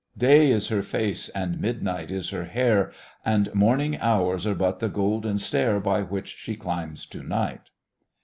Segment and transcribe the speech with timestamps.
[0.19, 2.91] _""Day is her face, and midnight is her hair,
[3.23, 7.69] And morning hours are but the golden stair By which she climbs to Night."